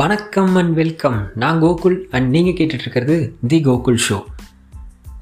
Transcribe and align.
வணக்கம் 0.00 0.54
and 0.54 0.74
welcome 0.74 1.30
நான் 1.34 1.62
Gokul 1.62 1.96
and 2.10 2.30
நீங்கள் 2.30 2.52
கேட்டுட்ருக்கிறது 2.52 3.30
தி 3.46 3.60
கோகுல் 3.64 3.98
ஷோ 4.08 4.24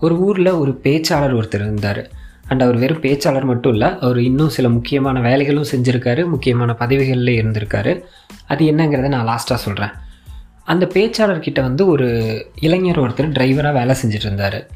ஒரு 0.01 0.19
ஊரில் 0.19 0.47
ஒரு 0.47 0.81
பேச்சாளர் 0.83 1.35
ஒருத்தர் 1.35 1.55
இருந்தார். 1.55 2.11
அண்ட் 2.49 2.63
அவர் 2.63 2.79
வெறும் 2.79 3.01
பேச்சாளர் 3.01 3.45
மட்டும் 3.45 3.73
இல்லை 3.73 3.99
அவர் 4.01 4.19
இன்னும் 4.19 4.49
சில 4.49 4.69
முக்கியமான 4.69 5.21
வேலைகளும் 5.21 5.65
செஞ்சுருக்காரு 5.73 6.29
முக்கியமான 6.29 6.75
பதவிகளில் 6.75 7.45
இருந்திருக்காரு. 7.45 8.03
அது 8.47 8.65
என்னங்கிறத 8.65 9.09
நான் 9.09 9.27
லாஸ்ட்டாக 9.27 9.55
சொல்கிறேன் 9.55 9.91
அந்த 10.65 10.91
பேச்சாளர்கிட்ட 10.95 11.63
வந்து 11.63 11.87
ஒரு 11.87 12.07
இளைஞர் 12.61 13.01
ஒருத்தர் 13.01 13.33
டிரைவராக 13.33 13.73
வேலை 13.73 13.97
செஞ்சுட்டு 14.03 14.25
இருந்தார் 14.25 14.69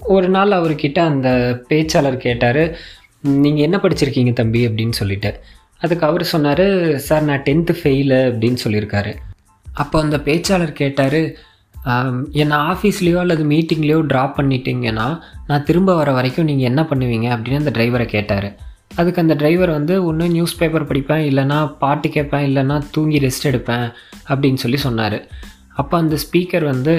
ஒரு 0.00 0.28
நாள் 0.28 0.48
அவர்கிட்ட 0.48 0.98
அந்த 0.98 1.60
பேச்சாளர் 1.68 2.16
கேட்டார் 2.16 2.78
நீங்கள் 3.20 3.62
என்ன 3.62 3.80
படிச்சிருக்கீங்க 3.82 4.32
தம்பி? 4.32 4.68
அப்படின்னு 4.68 4.90
சொல்லிட்டு. 4.90 5.40
அதுக்கு 5.80 6.06
அவர் 6.06 6.24
சொன்னார் 6.32 6.66
சார் 7.08 7.28
நான் 7.28 7.44
டென்த்து 7.46 7.74
ஃபெயிலு 7.80 8.18
அப்படின்னு 8.30 8.58
சொல்லியிருக்காரு. 8.64 9.12
அப்போ 9.82 9.96
அந்த 10.04 10.16
பேச்சாளர் 10.26 10.80
கேட்டார் 10.80 11.20
என்னை 12.40 12.56
ஆஃபீஸ்லேயோ 12.70 13.18
அல்லது 13.24 13.42
மீட்டிங்லேயோ 13.52 14.00
ட்ராப் 14.10 14.34
பண்ணிட்டீங்கன்னா 14.38 15.06
நான் 15.46 15.64
திரும்ப 15.68 15.94
வர 16.00 16.10
வரைக்கும் 16.16 16.48
நீங்கள் 16.50 16.70
என்ன 16.70 16.82
பண்ணுவீங்க? 16.90 17.28
அப்படின்னு 17.34 17.62
அந்த 17.62 17.72
டிரைவரை 17.76 18.06
கேட்டார். 18.14 18.48
அதுக்கு 19.00 19.22
அந்த 19.22 19.34
டிரைவர் 19.40 19.70
வந்து 19.70 19.94
ஒன்று 20.04 20.28
நியூஸ் 20.28 20.58
பேப்பர் 20.60 20.88
படிப்பேன் 20.88 21.24
இல்லைனா 21.30 21.58
பாட்டு 21.82 22.08
கேட்பேன் 22.16 22.46
இல்லைனா 22.50 22.76
தூங்கி 22.90 23.18
ரெஸ்ட் 23.26 23.48
எடுப்பேன் 23.50 23.86
அப்படின்னு 24.28 24.62
சொல்லி 24.64 24.80
சொன்னார். 24.86 25.18
அப்போ 25.80 25.94
அந்த 26.02 26.16
ஸ்பீக்கர் 26.24 26.64
வந்து 26.72 26.94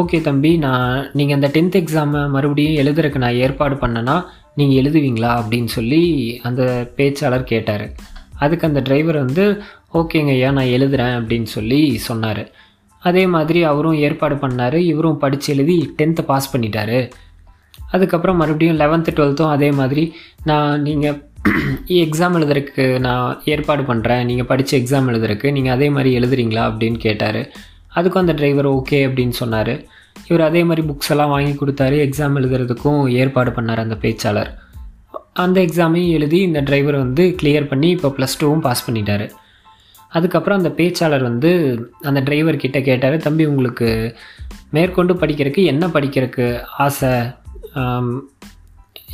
ஓகே 0.00 0.18
தம்பி 0.28 0.52
நான் 0.66 1.08
நீங்கள் 1.18 1.36
அந்த 1.38 1.48
டென்த் 1.56 1.78
எக்ஸாமை 1.82 2.22
மறுபடியும் 2.36 2.78
எழுதுறதுக்கு 2.82 3.24
நான் 3.24 3.40
ஏற்பாடு 3.44 3.76
பண்ணேன்னா 3.82 4.16
நீங்கள் 4.58 4.78
எழுதுவீங்களா? 4.80 5.30
அப்படின்னு 5.40 5.70
சொல்லி 5.76 6.02
அந்த 6.48 6.62
பேச்சாளர் 6.98 7.50
கேட்டார். 7.52 7.86
அதுக்கு 8.44 8.68
அந்த 8.68 8.80
டிரைவர் 8.88 9.18
வந்து 9.24 9.44
ஓகேங்க 10.00 10.32
ஐயா 10.36 10.50
நான் 10.58 10.72
எழுதுகிறேன் 10.76 11.16
அப்படின்னு 11.18 11.48
சொல்லி 11.56 11.80
சொன்னார். 12.08 12.42
அதே 13.02 13.24
மாதிரி 13.34 13.60
அவரும் 13.72 14.00
ஏற்பாடு 14.06 14.36
பண்ணார். 14.44 14.78
இவரும் 14.92 15.20
படித்து 15.22 15.48
எழுதி 15.54 15.76
டென்த்தை 15.98 16.24
பாஸ் 16.30 16.52
பண்ணிட்டாரு. 16.54 17.00
அதுக்கப்புறம் 17.94 18.40
மறுபடியும் 18.42 18.80
லெவன்த்து 18.82 19.12
டுவெல்த்தும் 19.16 19.54
அதே 19.56 19.68
மாதிரி 19.80 20.04
நான் 20.50 20.82
நீங்கள் 20.88 21.18
எக்ஸாம் 22.04 22.34
எழுதுறதுக்கு 22.38 22.84
நான் 23.06 23.28
ஏற்பாடு 23.52 23.82
பண்ணுறேன் 23.88 24.26
நீங்கள் 24.28 24.48
படித்து 24.50 24.74
எக்ஸாம் 24.78 25.08
எழுதுறதுக்கு 25.12 25.48
நீங்கள் 25.56 25.74
அதே 25.76 25.88
மாதிரி 25.96 26.10
எழுதுறீங்களா? 26.18 26.64
அப்படின்னு 26.70 26.98
கேட்டார். 27.06 27.40
அதுக்கும் 27.96 28.22
அந்த 28.24 28.34
டிரைவர் 28.40 28.68
ஓகே 28.68 29.00
அப்படின்னு 29.06 29.36
சொன்னார். 29.42 29.74
இவர் 30.28 30.44
அதே 30.48 30.62
மாதிரி 30.68 30.82
புக்ஸ் 30.88 31.10
எல்லாம் 31.10 31.32
வாங்கி 31.34 31.52
கொடுத்தாரு. 31.58 31.96
எக்ஸாம் 32.06 32.36
எழுதுறதுக்கும் 32.40 33.02
ஏற்பாடு 33.20 33.50
பண்ணார் 33.50 33.84
அந்த 33.84 33.96
பேச்சாளர். 34.02 34.50
அந்த 35.44 35.58
எக்ஸாமையும் 35.60 36.14
எழுதி 36.16 36.38
இந்த 36.48 36.60
டிரைவர் 36.60 36.96
வந்து 37.04 37.24
கிளியர் 37.42 37.68
பண்ணி 37.68 37.88
இப்போ 37.90 38.08
ப்ளஸ் 38.16 38.38
டூவும் 38.40 38.64
பாஸ் 38.66 38.84
பண்ணிட்டார். 38.88 39.26
அதுக்கப்புறம் 40.08 40.58
அந்த 40.60 40.70
பேச்சாளர் 40.78 41.22
வந்து 41.22 41.50
அந்த 42.02 42.20
டிரைவர் 42.20 42.62
கிட்டே 42.62 42.80
கேட்டார் 42.88 43.16
தம்பி 43.26 43.44
உங்களுக்கு 43.52 43.88
மேற்கொண்டு 44.70 45.14
படிக்கிறதுக்கு 45.14 45.62
என்ன 45.72 45.86
படிக்கிறதுக்கு 45.94 46.46
ஆசை? 46.78 47.12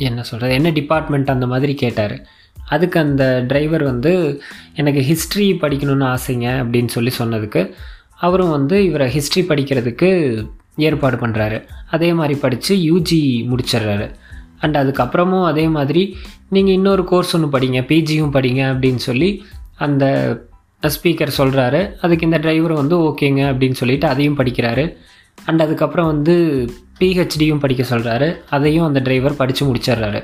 என்ன 0.07 0.23
சொல்கிறது 0.29 0.57
என்ன 0.57 0.69
டிபார்ட்மெண்ட் 0.79 1.33
அந்த 1.35 1.47
மாதிரி 1.53 1.73
கேட்டார். 1.83 2.15
அதுக்கு 2.75 2.97
அந்த 2.99 3.23
டிரைவர் 3.47 3.83
வந்து 3.83 4.11
எனக்கு 4.81 5.01
ஹிஸ்ட்ரி 5.09 5.47
படிக்கணும்னு 5.61 6.07
ஆசைங்க 6.15 6.47
அப்படின்னு 6.63 6.91
சொல்லி 6.95 7.11
சொன்னதுக்கு 7.19 7.61
அவரும் 8.19 8.55
வந்து 8.57 8.77
இவரை 8.85 9.07
ஹிஸ்ட்ரி 9.15 9.41
படிக்கிறதுக்கு 9.49 10.09
ஏற்பாடு 10.87 11.17
பண்ணுறாரு 11.17 11.57
அதே 11.89 12.09
மாதிரி 12.13 12.35
படித்து 12.39 12.73
யூஜி 12.89 13.21
முடிச்சிடுறாரு. 13.51 14.07
அண்ட் 14.59 14.77
அதுக்கப்புறமும் 14.77 15.45
அதே 15.45 15.65
மாதிரி 15.77 16.03
நீங்கள் 16.49 16.73
இன்னொரு 16.73 17.03
கோர்ஸ் 17.03 17.33
ஒன்று 17.35 17.49
படிங்க 17.55 17.79
பிஜியும் 17.91 18.33
படிங்க 18.35 18.61
அப்படின்னு 18.71 19.01
சொல்லி 19.07 19.29
அந்த 19.85 20.05
ஸ்பீக்கர் 20.81 21.37
சொல்கிறாரு 21.37 21.81
அதுக்கு 22.01 22.25
இந்த 22.25 22.37
டிரைவர் 22.37 22.73
வந்து 22.81 22.95
ஓகேங்க 23.07 23.41
அப்படின்னு 23.51 23.77
சொல்லிட்டு 23.81 24.07
அதையும் 24.07 24.37
படிக்கிறாரு. 24.39 24.85
அண்ட் 25.45 25.61
அதுக்கப்புறம் 25.61 26.09
வந்து 26.13 26.35
பிஹெச்டியும் 26.99 27.63
படிக்க 27.63 27.83
சொல்கிறாரு 27.89 28.27
அதையும் 28.49 28.87
அந்த 28.87 28.99
டிரைவர் 28.99 29.39
படித்து 29.41 29.63
முடிச்சிடுறாரு. 29.69 30.21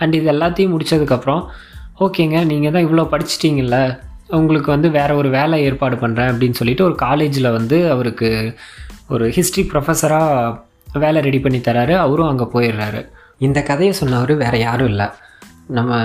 அண்ட் 0.00 0.14
இது 0.14 0.28
எல்லாத்தையும் 0.32 0.74
முடித்ததுக்கப்புறம் 0.74 1.42
ஓகேங்க 2.04 2.38
நீங்கள் 2.44 2.72
தான் 2.72 2.86
இவ்வளோ 2.86 3.04
படிச்சிட்டிங்கல்ல 3.12 3.78
உங்களுக்கு 4.38 4.70
வந்து 4.70 4.88
வேறு 4.90 5.16
ஒரு 5.16 5.28
வேலை 5.28 5.56
ஏற்பாடு 5.64 5.96
பண்ணுறேன் 5.96 6.30
அப்படின்னு 6.30 6.58
சொல்லிட்டு 6.60 6.84
ஒரு 6.84 6.94
காலேஜில் 6.94 7.54
வந்து 7.58 7.90
அவருக்கு 7.90 8.30
ஒரு 9.08 9.26
ஹிஸ்ட்ரி 9.36 9.62
ப்ரொஃபஸராக 9.72 10.58
வேலை 11.04 11.20
ரெடி 11.26 11.40
பண்ணி 11.40 11.58
தராரு. 11.58 11.94
அவரும் 12.04 12.30
அங்கே 12.30 12.46
போயிடுறாரு. 12.54 13.00
இந்த 13.46 13.58
கதையை 13.62 13.94
சொன்னவர் 14.00 14.32
வேறு 14.44 14.58
யாரும் 14.58 14.88
இல்லை. 14.88 15.06
நம்ம 15.78 16.00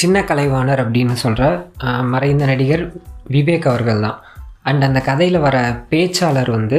சின்ன 0.00 0.20
கலைவாணர் 0.20 0.82
அப்படின்னு 0.82 1.16
சொல்கிற 1.24 1.70
மறைந்த 2.14 2.44
நடிகர் 2.50 2.84
விவேக் 3.34 3.68
அவர்கள் 3.72 4.04
தான். 4.06 4.18
அண்ட் 4.68 4.82
அந்த 4.88 5.00
கதையில் 5.00 5.44
வர 5.46 5.56
பேச்சாளர் 5.90 6.50
வந்து 6.50 6.78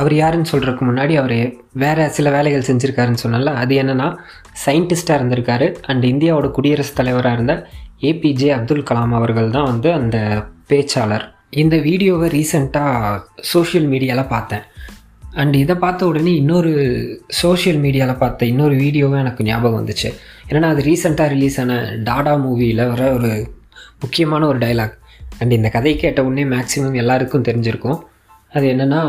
அவர் 0.00 0.14
யாருன்னு 0.14 0.50
சொல்கிறதுக்கு 0.52 0.84
முன்னாடி 0.88 1.14
அவர் 1.20 1.38
வேறு 1.82 2.04
சில 2.10 2.30
வேலைகள் 2.30 2.68
செஞ்சுருக்காருன்னு 2.68 3.22
சொன்னால 3.24 3.52
அது 3.62 3.74
என்னென்னா 3.82 4.08
சயின்டிஸ்ட்டாக 4.64 5.18
இருந்திருக்காரு. 5.20 5.66
அண்ட் 5.90 6.04
இந்தியாவோட 6.04 6.48
குடியரசுத் 6.50 6.98
தலைவராக 7.00 7.36
இருந்த 7.36 7.54
ஏபிஜே 8.00 8.48
அப்துல் 8.56 8.88
கலாம் 8.90 9.14
அவர்கள் 9.18 9.54
தான் 9.56 9.70
வந்து 9.70 9.92
அந்த 9.92 10.18
பேச்சாளர். 10.70 11.24
இந்த 11.62 11.76
வீடியோவை 11.76 12.28
ரீசெண்டாக 12.28 13.20
சோஷியல் 13.52 13.88
மீடியாவில் 13.88 14.32
பார்த்தேன். 14.34 14.64
அண்ட் 15.40 15.54
இதை 15.60 15.74
பார்த்த 15.76 16.06
உடனே 16.06 16.32
இன்னொரு 16.34 16.72
சோஷியல் 17.28 17.78
மீடியாவில் 17.78 18.20
பார்த்த 18.22 18.46
இன்னொரு 18.46 18.74
வீடியோவும் 18.74 19.20
எனக்கு 19.22 19.44
ஞாபகம் 19.44 19.78
வந்துச்சு. 19.80 20.10
ஏன்னா 20.48 20.68
அது 20.74 20.82
ரீசெண்டாக 20.82 21.32
ரிலீஸ் 21.34 21.60
ஆன 21.60 21.78
டாடா 22.08 22.34
மூவியில் 22.44 22.88
வர 22.92 23.12
ஒரு 23.12 23.30
முக்கியமான 24.00 24.46
ஒரு 24.46 24.58
டைலாக் 24.58 24.94
அண்ட் 25.38 25.52
இந்த 25.52 25.68
கதை 25.68 25.96
கேட்ட 25.96 26.24
உடனே 26.24 26.44
மேக்ஸிமம் 26.44 27.00
எல்லாருக்கும் 27.02 27.46
தெரிஞ்சிருக்கும். 27.48 27.98
அது 28.52 28.66
என்னென்னா 28.74 29.00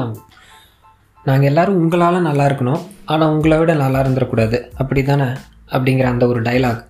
நாங்கள் 1.26 1.50
எல்லோரும் 1.50 1.80
உங்களால் 1.82 2.28
நல்லா 2.30 2.46
இருக்கணும். 2.50 2.82
ஆனால் 3.06 3.32
உங்களை 3.36 3.58
விட 3.58 3.74
நல்லா 3.74 4.00
இருந்துடக்கூடாது 4.04 4.58
அப்படி 4.76 5.04
தானே 5.04 5.28
அப்படிங்கிற 5.72 6.04
அந்த 6.04 6.28
ஒரு 6.28 6.42
டைலாக் 6.42 6.82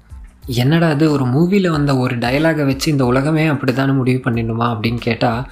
என்னடா 0.62 0.88
அது 0.90 1.06
ஒரு 1.12 1.26
மூவியில் 1.26 1.68
வந்த 1.76 1.92
ஒரு 1.98 2.16
டைலாகை 2.16 2.64
வச்சு 2.66 2.92
இந்த 2.92 3.06
உலகமே 3.06 3.48
அப்படி 3.48 3.74
தானே 3.74 3.92
முடிவு 3.92 4.20
பண்ணிடணுமா 4.26 4.66
அப்படின்னு 4.74 5.00
கேட்டால் 5.06 5.46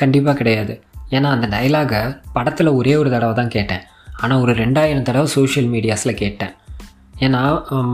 கண்டிப்பாக 0.00 0.36
கிடையாது. 0.40 0.74
ஏன்னா 1.10 1.28
அந்த 1.36 1.46
டைலாகை 1.56 2.00
படத்தில் 2.32 2.76
ஒரே 2.78 2.96
ஒரு 2.96 3.10
தடவை 3.10 3.34
தான் 3.34 3.54
கேட்டேன். 3.54 3.82
ஆனால் 4.22 4.40
ஒரு 4.40 4.52
ரெண்டாயிரம் 4.52 5.06
தடவை 5.08 5.26
சோஷியல் 5.26 5.68
மீடியாஸில் 5.74 6.20
கேட்டேன். 6.22 6.52
ஏன்னா 7.24 7.40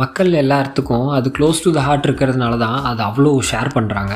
மக்கள் 0.01 0.31
எல்லாத்துக்கும் 0.43 1.09
அது 1.17 1.31
க்ளோஸ் 1.37 1.63
டு 1.65 1.71
த 1.77 1.81
ஹார்ட் 1.87 2.07
இருக்கிறதுனால 2.09 2.59
தான் 2.65 2.79
அது 2.91 3.03
அவ்வளோ 3.09 3.33
ஷேர் 3.51 3.71
பண்ணுறாங்க 3.77 4.15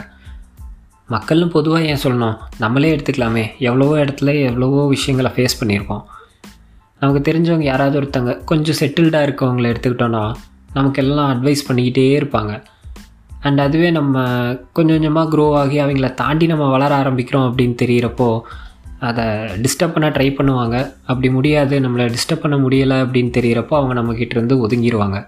மக்கள்னு 1.11 1.47
பொதுவாக 1.55 1.89
ஏன் 1.93 2.03
சொல்லணும்? 2.03 2.37
நம்மளே 2.63 2.91
எடுத்துக்கலாமே. 2.97 3.43
எவ்வளவோ 3.59 3.95
இடத்துல 4.05 4.31
எவ்வளவோ 4.49 4.87
விஷயங்களை 4.95 5.31
ஃபேஸ் 5.37 5.59
பண்ணியிருக்கோம். 5.61 6.03
நமக்கு 7.01 7.23
தெரிஞ்சவங்க 7.29 7.67
யாராவது 7.73 7.99
ஒருத்தங்க 8.01 8.45
கொஞ்சம் 8.45 8.79
செட்டில்டாக 8.81 9.27
இருக்கவங்களை 9.29 9.69
எடுத்துக்கிட்டோன்னா 9.73 10.25
நமக்கெல்லாம் 10.75 11.31
அட்வைஸ் 11.33 11.67
பண்ணிக்கிட்டே 11.69 12.07
இருப்பாங்க. 12.21 12.53
அண்ட் 13.41 13.61
அதுவே 13.61 13.91
நம்ம 13.91 14.19
கொஞ்சம் 14.73 14.97
கொஞ்சமாக 14.97 15.37
க்ரோ 15.37 15.47
ஆகி 15.55 15.79
அவங்கள 15.81 16.15
தாண்டி 16.15 16.47
நம்ம 16.47 16.67
வளர 16.67 16.93
ஆரம்பிக்கிறோம் 17.03 17.49
அப்படின்னு 17.49 17.77
தெரிகிறப்போ 17.83 18.41
அதை 19.01 19.25
டிஸ்டர்ப் 19.65 19.95
பண்ண 19.95 20.09
ட்ரை 20.09 20.29
பண்ணுவாங்க. 20.39 20.77
அப்படி 21.05 21.31
முடியாது 21.31 21.81
நம்மளை 21.81 22.15
டிஸ்டர்ப் 22.15 22.43
பண்ண 22.43 22.57
முடியலை 22.57 22.99
அப்படின்னு 23.05 23.33
தெரிகிறப்போ 23.39 23.75
அவங்க 23.81 23.95
நம்மக்கிட்ட 24.01 24.35
இருந்து 24.37 24.67
ஒதுங்கிடுவாங்க 24.67 25.19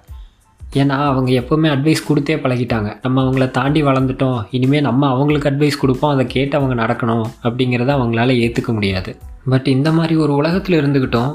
ஏன்னா 0.72 0.96
அவங்க 1.10 1.30
எப்போவுமே 1.40 1.68
அட்வைஸ் 1.74 2.06
கொடுத்தே 2.08 2.34
பழகிட்டாங்க. 2.36 2.88
நம்ம 3.02 3.22
அவங்கள 3.22 3.50
தாண்டி 3.50 3.82
வளர்ந்துட்டோம். 3.82 4.38
இனிமேல் 4.50 4.82
நம்ம 4.82 5.08
அவங்களுக்கு 5.08 5.50
அட்வைஸ் 5.50 5.80
கொடுப்போம். 5.80 6.10
அதை 6.10 6.26
கேட்டு 6.26 6.56
அவங்க 6.58 6.74
நடக்கணும் 6.82 7.24
அப்படிங்கிறத 7.42 7.92
அவங்களால 7.98 8.34
ஏற்றுக்க 8.44 8.66
முடியாது. 8.66 9.16
பட் 9.48 9.66
இந்த 9.66 9.92
மாதிரி 9.92 10.16
ஒரு 10.16 10.32
உலகத்தில் 10.34 10.78
இருந்துக்கிட்டோம் 10.82 11.32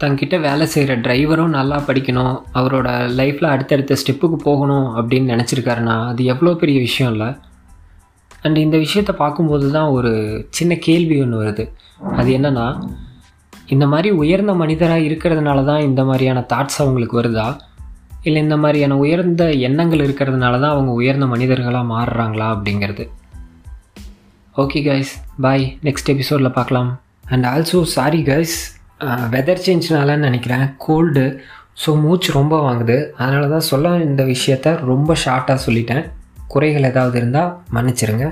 தங்கிட்ட 0.00 0.36
வேலை 0.40 0.66
செய்கிற 0.66 0.96
டிரைவரும் 0.96 1.56
நல்லா 1.58 1.76
படிக்கணும். 1.86 2.34
அவரோட 2.54 2.88
லைஃப்பில் 3.20 3.52
அடுத்தடுத்த 3.54 3.96
ஸ்டெப்புக்கு 4.02 4.38
போகணும் 4.48 4.88
அப்படின்னு 4.96 5.32
நினச்சிருக்காருன்னா 5.34 5.96
அது 6.06 6.24
எவ்வளோ 6.24 6.54
பெரிய 6.54 6.78
விஷயம் 6.80 7.12
இல்லை? 7.12 7.28
அண்ட் 8.42 8.56
இந்த 8.56 8.76
விஷயத்தை 8.78 9.14
பார்க்கும்போது 9.18 9.72
தான் 9.72 9.88
ஒரு 9.88 10.12
சின்ன 10.50 10.74
கேள்வி 10.74 11.16
ஒன்று 11.22 11.42
வருது. 11.42 11.64
அது 12.16 12.30
என்னென்னா 12.38 12.66
இந்த 13.66 13.86
மாதிரி 13.86 14.10
உயர்ந்த 14.10 14.52
மனிதராக 14.54 15.06
இருக்கிறதுனால 15.08 15.64
தான் 15.64 15.80
இந்த 15.80 16.04
மாதிரியான 16.04 16.44
தாட்ஸ் 16.52 16.78
அவங்களுக்கு 16.78 17.20
வருதா? 17.20 17.48
இல்லை 18.22 18.42
இந்த 18.42 18.56
மாதிரியான 18.56 18.96
உயர்ந்த 18.96 19.42
எண்ணங்கள் 19.52 20.04
இருக்கிறதுனால 20.06 20.60
தான் 20.60 20.70
அவங்க 20.70 20.92
உயர்ந்த 20.92 21.26
மனிதர்களாக 21.26 21.90
மாறுறாங்களா 21.94 22.46
அப்படிங்கிறது. 22.54 23.04
ஓகே 24.56 24.80
கைஸ் 24.88 25.12
பாய் 25.40 25.66
நெக்ஸ்ட் 25.82 26.12
எபிசோடில் 26.14 26.56
பார்க்கலாம். 26.60 26.90
And 27.24 27.44
also 27.44 27.80
sorry 27.96 28.22
guys 28.22 28.56
weather 29.06 29.64
சேஞ்ச்னாலன்னு 29.66 30.16
நினைக்கிறேன். 30.16 30.74
கோல்டு 30.78 31.40
ஸோ 31.86 32.00
மூச்சு 32.00 32.32
ரொம்ப 32.32 32.72
வாங்குது. 32.72 33.10
அதனால 33.16 33.48
தான் 33.48 33.60
சொல்ல 33.60 33.96
இந்த 33.96 34.22
விஷயத்த 34.24 34.84
ரொம்ப 34.84 35.14
ஷார்ட்டாக 35.24 35.58
சொல்லிட்டேன். 35.66 36.04
குறைகள் 36.46 36.82
ஏதாவது 36.82 37.18
இருந்தால் 37.18 37.62
மன்னிச்சிருங்க. 37.72 38.30